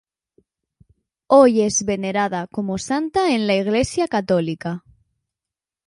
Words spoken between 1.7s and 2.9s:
venerada como